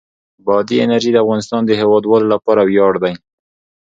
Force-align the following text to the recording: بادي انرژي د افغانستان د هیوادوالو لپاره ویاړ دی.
بادي 0.45 0.75
انرژي 0.85 1.11
د 1.13 1.17
افغانستان 1.23 1.61
د 1.65 1.71
هیوادوالو 1.81 2.31
لپاره 2.33 2.61
ویاړ 2.63 2.93
دی. 3.03 3.13